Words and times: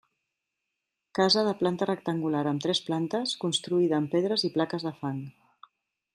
Casa 1.19 1.43
de 1.47 1.51
planta 1.59 1.87
rectangular 1.89 2.41
amb 2.53 2.65
tres 2.65 2.81
plantes 2.89 3.37
construïda 3.45 4.01
amb 4.01 4.13
pedres 4.17 4.49
i 4.51 4.53
plaques 4.57 4.89
de 4.89 4.97
fang. 5.05 5.23